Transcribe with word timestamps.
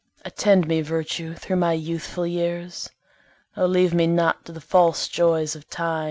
Attend 0.25 0.67
me, 0.67 0.81
Virtue, 0.81 1.35
thro' 1.35 1.55
my 1.55 1.73
youthful 1.73 2.25
years! 2.25 2.89
O 3.55 3.67
leave 3.67 3.93
me 3.93 4.07
not 4.07 4.43
to 4.45 4.51
the 4.51 4.59
false 4.59 5.07
joys 5.07 5.55
of 5.55 5.69
time! 5.69 5.99